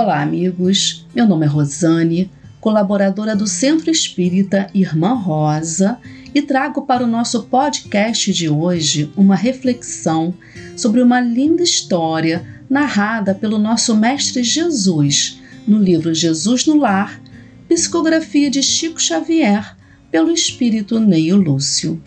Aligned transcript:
amigos, 0.00 1.06
meu 1.14 1.26
nome 1.26 1.44
é 1.44 1.48
Rosane, 1.48 2.30
colaboradora 2.60 3.36
do 3.36 3.46
Centro 3.46 3.90
Espírita 3.90 4.68
Irmã 4.72 5.12
Rosa, 5.14 5.98
e 6.34 6.40
trago 6.40 6.82
para 6.82 7.04
o 7.04 7.06
nosso 7.06 7.42
podcast 7.44 8.32
de 8.32 8.48
hoje 8.48 9.12
uma 9.16 9.36
reflexão 9.36 10.32
sobre 10.76 11.02
uma 11.02 11.20
linda 11.20 11.62
história 11.62 12.42
narrada 12.70 13.34
pelo 13.34 13.58
nosso 13.58 13.94
Mestre 13.94 14.42
Jesus 14.42 15.38
no 15.66 15.78
livro 15.78 16.14
Jesus 16.14 16.66
no 16.66 16.78
Lar, 16.78 17.20
psicografia 17.68 18.50
de 18.50 18.62
Chico 18.62 19.00
Xavier, 19.00 19.76
pelo 20.10 20.30
espírito 20.30 20.98
Neio 20.98 21.36
Lúcio. 21.36 22.02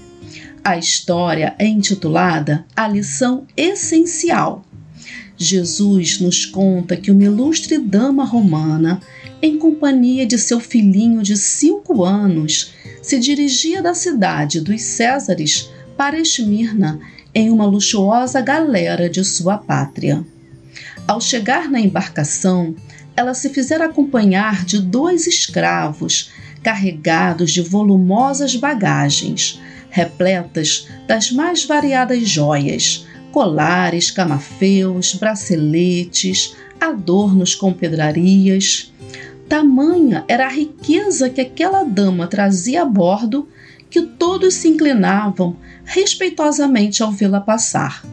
A 0.64 0.76
história 0.76 1.56
é 1.60 1.68
intitulada 1.68 2.66
A 2.76 2.88
Lição 2.88 3.46
Essencial 3.56 4.65
Jesus 5.38 6.20
nos 6.20 6.46
conta 6.46 6.96
que 6.96 7.12
uma 7.12 7.24
ilustre 7.24 7.78
dama 7.78 8.24
romana, 8.24 9.02
em 9.42 9.58
companhia 9.58 10.26
de 10.26 10.38
seu 10.38 10.60
filhinho 10.60 11.22
de 11.22 11.36
cinco 11.38 12.04
anos, 12.04 12.74
se 13.02 13.20
dirigia 13.20 13.82
da 13.82 13.94
cidade 13.94 14.62
dos 14.62 14.82
Césares 14.82 15.70
para 15.98 16.20
Esmirna 16.20 17.00
em 17.34 17.50
uma 17.50 17.66
luxuosa 17.66 18.40
galera 18.40 19.10
de 19.10 19.24
sua 19.26 19.58
pátria. 19.58 20.26
Ao 21.08 21.20
chegar 21.20 21.70
na 21.70 21.80
embarcação, 21.80 22.74
ela 23.16 23.34
se 23.34 23.50
fizera 23.50 23.86
acompanhar 23.86 24.66
de 24.66 24.80
dois 24.82 25.28
escravos 25.28 26.32
carregados 26.64 27.52
de 27.52 27.62
volumosas 27.62 28.56
bagagens, 28.56 29.62
repletas 29.90 30.88
das 31.08 31.32
mais 31.32 31.64
variadas 31.64 32.28
joias, 32.28 33.06
colares, 33.36 34.12
camafeus, 34.12 35.14
braceletes, 35.16 36.56
adornos 36.80 37.54
com 37.54 37.74
pedrarias. 37.74 38.94
Tamanha 39.50 40.24
era 40.26 40.46
a 40.46 40.50
riqueza 40.50 41.30
que 41.30 41.42
aquela 41.42 41.84
dama 41.84 42.28
trazia 42.28 42.84
a 42.84 42.86
bordo 42.86 43.46
que 43.90 44.04
todos 44.04 44.54
se 44.54 44.70
inclinavam 44.70 45.58
respeitosamente 45.84 47.04
ao 47.04 47.12
vê-la 47.12 47.42
passar. 47.42 48.06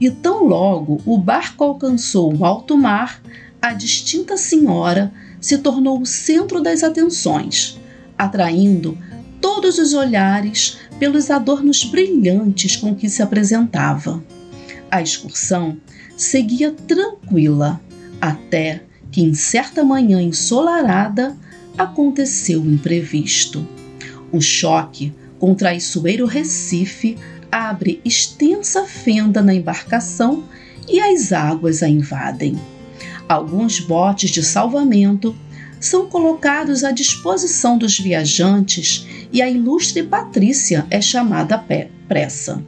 E 0.00 0.10
tão 0.10 0.42
logo 0.42 1.00
o 1.06 1.16
barco 1.16 1.62
alcançou 1.62 2.36
o 2.36 2.44
alto 2.44 2.76
mar, 2.76 3.22
a 3.62 3.72
distinta 3.72 4.36
senhora 4.36 5.12
se 5.40 5.58
tornou 5.58 6.00
o 6.00 6.06
centro 6.06 6.60
das 6.60 6.82
atenções, 6.82 7.78
atraindo 8.18 8.98
todos 9.40 9.78
os 9.78 9.94
olhares 9.94 10.76
pelos 10.98 11.30
adornos 11.30 11.84
brilhantes 11.84 12.74
com 12.74 12.96
que 12.96 13.08
se 13.08 13.22
apresentava. 13.22 14.20
A 14.90 15.00
excursão 15.00 15.78
seguia 16.16 16.72
tranquila, 16.72 17.80
até 18.20 18.82
que 19.10 19.22
em 19.22 19.34
certa 19.34 19.84
manhã 19.84 20.20
ensolarada 20.20 21.36
aconteceu 21.76 22.62
o 22.62 22.70
imprevisto. 22.70 23.66
O 24.32 24.40
choque 24.40 25.12
com 25.38 25.52
o 25.52 25.54
traiçoeiro 25.54 26.26
Recife 26.26 27.16
abre 27.50 28.00
extensa 28.04 28.84
fenda 28.84 29.42
na 29.42 29.54
embarcação 29.54 30.44
e 30.88 31.00
as 31.00 31.32
águas 31.32 31.82
a 31.82 31.88
invadem. 31.88 32.58
Alguns 33.28 33.80
botes 33.80 34.30
de 34.30 34.42
salvamento 34.42 35.34
são 35.80 36.06
colocados 36.06 36.84
à 36.84 36.90
disposição 36.90 37.78
dos 37.78 37.98
viajantes 37.98 39.06
e 39.32 39.40
a 39.40 39.48
ilustre 39.48 40.02
Patrícia 40.02 40.86
é 40.90 41.00
chamada 41.00 41.64
pressa. 42.06 42.62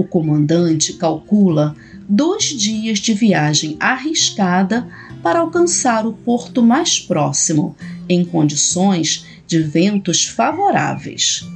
O 0.00 0.04
comandante 0.04 0.94
calcula 0.94 1.76
dois 2.08 2.44
dias 2.44 2.98
de 3.00 3.12
viagem 3.12 3.76
arriscada 3.78 4.88
para 5.22 5.40
alcançar 5.40 6.06
o 6.06 6.14
porto 6.14 6.62
mais 6.62 6.98
próximo, 6.98 7.76
em 8.08 8.24
condições 8.24 9.26
de 9.46 9.58
ventos 9.58 10.24
favoráveis. 10.24 11.46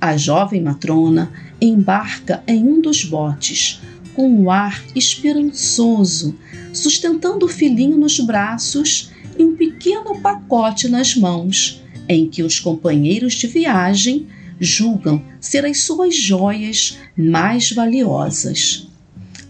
A 0.00 0.16
jovem 0.16 0.62
matrona 0.62 1.32
embarca 1.60 2.44
em 2.46 2.62
um 2.62 2.80
dos 2.80 3.04
botes, 3.04 3.80
com 4.14 4.30
um 4.30 4.52
ar 4.52 4.80
esperançoso, 4.94 6.36
sustentando 6.72 7.46
o 7.46 7.48
filhinho 7.48 7.98
nos 7.98 8.20
braços 8.20 9.10
e 9.36 9.42
um 9.42 9.56
pequeno 9.56 10.20
pacote 10.20 10.86
nas 10.86 11.16
mãos, 11.16 11.82
em 12.08 12.28
que 12.28 12.44
os 12.44 12.60
companheiros 12.60 13.34
de 13.34 13.48
viagem 13.48 14.28
julgam 14.60 15.22
ser 15.40 15.64
as 15.64 15.80
suas 15.80 16.14
joias 16.14 16.98
mais 17.16 17.72
valiosas. 17.72 18.88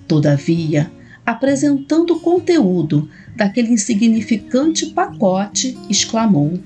Todavia, 0.06 0.90
apresentando 1.26 2.14
o 2.14 2.20
conteúdo 2.20 3.08
daquele 3.36 3.72
insignificante 3.72 4.86
pacote, 4.86 5.76
exclamou: 5.88 6.58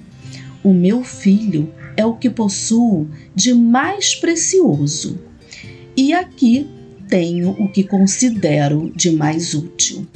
O 0.63 0.73
meu 0.73 1.03
filho 1.03 1.73
é 1.97 2.05
o 2.05 2.15
que 2.15 2.29
possuo 2.29 3.09
de 3.35 3.55
mais 3.55 4.15
precioso. 4.15 5.19
E 5.97 6.13
aqui 6.13 6.69
tenho 7.09 7.51
o 7.51 7.69
que 7.69 7.85
considero 7.85 8.93
de 8.95 9.11
mais 9.11 9.55
útil. 9.55 10.07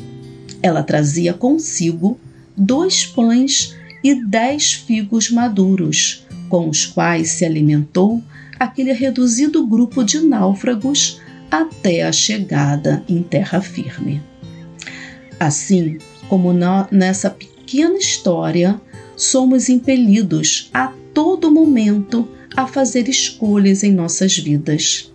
Ela 0.62 0.83
trazia 0.83 1.33
consigo 1.33 2.19
dois 2.56 3.06
pães 3.06 3.77
e 4.03 4.15
dez 4.27 4.72
figos 4.72 5.31
maduros, 5.31 6.27
com 6.48 6.69
os 6.69 6.86
quais 6.86 7.31
se 7.31 7.44
alimentou 7.44 8.22
aquele 8.59 8.92
reduzido 8.92 9.66
grupo 9.66 10.03
de 10.03 10.20
náufragos 10.20 11.20
até 11.50 12.03
a 12.03 12.12
chegada 12.12 13.03
em 13.09 13.22
terra 13.22 13.60
firme. 13.60 14.20
Assim 15.38 15.98
como 16.28 16.53
nessa 16.91 17.31
pequena 17.31 17.97
história, 17.97 18.81
somos 19.16 19.69
impelidos 19.69 20.70
a 20.72 20.92
todo 21.14 21.50
momento 21.50 22.28
a 22.56 22.66
fazer 22.66 23.09
escolhas 23.09 23.82
em 23.82 23.92
nossas 23.92 24.36
vidas, 24.36 25.12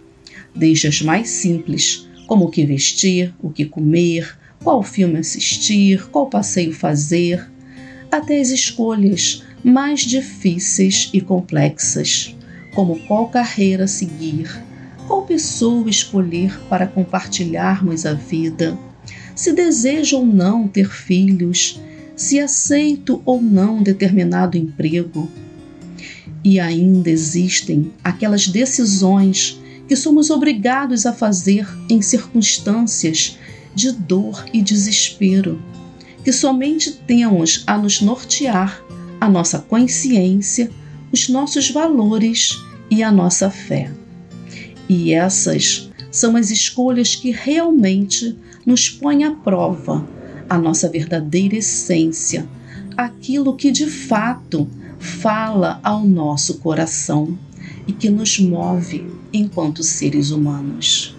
desde 0.56 0.88
as 0.88 1.02
mais 1.02 1.30
simples, 1.30 2.08
como 2.26 2.46
o 2.46 2.50
que 2.50 2.66
vestir, 2.66 3.34
o 3.42 3.50
que 3.50 3.66
comer, 3.66 4.38
qual 4.64 4.82
filme 4.82 5.20
assistir, 5.20 6.08
qual 6.10 6.28
passeio 6.28 6.74
fazer, 6.74 7.46
até 8.10 8.40
as 8.40 8.50
escolhas 8.50 9.44
mais 9.64 10.02
difíceis 10.02 11.10
e 11.14 11.22
complexas, 11.22 12.36
como 12.76 13.00
qual 13.08 13.30
carreira 13.30 13.88
seguir, 13.88 14.50
qual 15.08 15.24
pessoa 15.24 15.90
escolher 15.90 16.60
para 16.70 16.86
compartilharmos 16.86 18.06
a 18.06 18.14
vida, 18.14 18.78
se 19.36 19.54
desejo 19.54 20.18
ou 20.18 20.26
não 20.26 20.68
ter 20.68 20.90
filhos, 20.90 21.80
se 22.16 22.40
aceito 22.40 23.22
ou 23.26 23.42
não 23.42 23.82
determinado 23.82 24.58
emprego. 24.58 25.30
E 26.44 26.60
ainda 26.60 27.10
existem 27.10 27.92
aquelas 28.04 28.48
decisões 28.48 29.60
que 29.88 29.96
somos 29.96 30.30
obrigados 30.30 31.06
a 31.06 31.14
fazer 31.14 31.68
em 31.90 32.02
circunstâncias 32.02 33.38
de 33.74 33.92
dor 33.92 34.46
e 34.54 34.62
desespero, 34.62 35.62
que 36.24 36.32
somente 36.32 36.92
temos 36.92 37.64
a 37.66 37.78
nos 37.78 38.02
nortear 38.02 38.84
a 39.24 39.30
nossa 39.30 39.60
consciência, 39.60 40.70
os 41.10 41.30
nossos 41.30 41.72
valores 41.72 42.62
e 42.92 43.02
a 43.02 43.10
nossa 43.10 43.50
fé. 43.50 43.90
E 44.90 45.14
essas 45.14 45.90
são 46.12 46.36
as 46.36 46.52
escolhas 46.52 47.16
que 47.16 47.32
realmente 47.32 48.38
nos 48.66 48.90
põem 48.90 49.24
à 49.24 49.32
prova 49.32 50.06
a 50.50 50.58
nossa 50.58 50.90
verdadeira 50.90 51.56
essência, 51.56 52.46
aquilo 52.98 53.56
que 53.56 53.72
de 53.72 53.86
fato 53.86 54.68
fala 55.00 55.80
ao 55.82 56.06
nosso 56.06 56.56
coração 56.56 57.40
e 57.88 57.94
que 57.94 58.10
nos 58.10 58.38
move 58.40 59.08
enquanto 59.32 59.84
seres 59.84 60.32
humanos. 60.32 61.16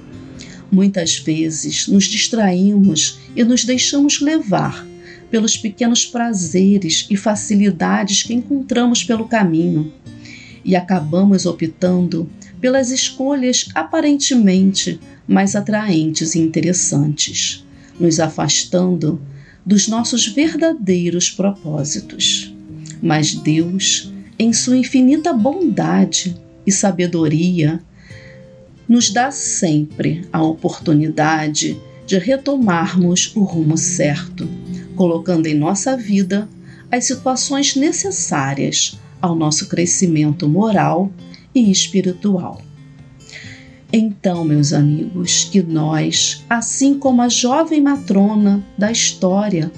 Muitas 0.71 1.17
vezes 1.17 1.89
nos 1.89 2.05
distraímos 2.05 3.19
e 3.35 3.43
nos 3.43 3.65
deixamos 3.65 4.21
levar 4.21 4.87
pelos 5.35 5.57
pequenos 5.57 6.07
prazeres 6.07 7.09
e 7.11 7.17
facilidades 7.17 8.23
que 8.23 8.33
encontramos 8.33 9.03
pelo 9.03 9.27
caminho 9.27 9.93
e 10.65 10.77
acabamos 10.77 11.45
optando 11.45 12.31
pelas 12.61 12.93
escolhas 12.93 13.69
aparentemente 13.75 15.01
mais 15.27 15.57
atraentes 15.57 16.37
e 16.37 16.39
interessantes, 16.39 17.67
nos 17.99 18.21
afastando 18.21 19.21
dos 19.67 19.89
nossos 19.89 20.29
verdadeiros 20.29 21.29
propósitos. 21.31 22.55
Mas 23.03 23.35
Deus, 23.35 24.13
em 24.39 24.53
sua 24.53 24.77
infinita 24.77 25.33
bondade 25.33 26.41
e 26.65 26.71
sabedoria, 26.71 27.83
nos 28.89 29.13
dá 29.13 29.33
sempre 29.33 30.29
a 30.33 30.41
oportunidade 30.41 31.77
de 32.07 32.19
retomarmos 32.19 33.33
o 33.35 33.43
rumo 33.43 33.77
certo 33.77 34.49
colocando 34.97 35.47
em 35.47 35.55
nossa 35.55 35.97
vida 35.97 36.49
as 36.91 37.05
situações 37.05 37.77
necessárias 37.77 38.99
ao 39.21 39.35
nosso 39.35 39.69
crescimento 39.69 40.49
moral 40.49 41.11
e 41.55 41.71
espiritual. 41.71 42.61
Então, 43.93 44.45
meus 44.45 44.73
amigos, 44.73 45.45
que 45.45 45.63
nós, 45.63 46.45
assim 46.51 46.99
como 46.99 47.23
a 47.23 47.29
jovem 47.29 47.81
matrona 47.81 48.65
da 48.77 48.91
história, 48.91 49.71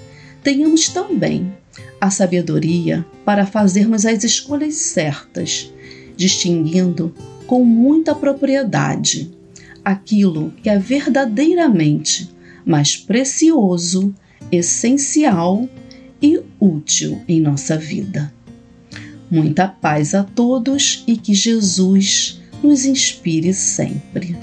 tenhamos 0.42 0.88
também 0.88 1.52
a 2.00 2.10
sabedoria 2.10 3.04
para 3.24 3.46
fazermos 3.46 4.06
as 4.06 4.24
escolhas 4.24 4.74
certas, 4.74 5.70
distinguindo 6.16 7.14
com 7.46 7.64
muita 7.64 8.14
propriedade 8.14 9.30
aquilo 9.84 10.52
que 10.62 10.68
é 10.68 10.78
verdadeiramente 10.78 12.30
mais 12.64 12.96
precioso, 12.96 14.14
essencial 14.50 15.68
e 16.20 16.40
útil 16.60 17.22
em 17.28 17.40
nossa 17.40 17.76
vida. 17.76 18.32
Muita 19.30 19.66
paz 19.66 20.14
a 20.14 20.22
todos 20.22 21.02
e 21.06 21.16
que 21.16 21.34
Jesus 21.34 22.40
nos 22.62 22.84
inspire 22.84 23.52
sempre. 23.52 24.36